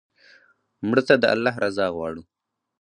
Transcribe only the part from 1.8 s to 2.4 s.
غواړو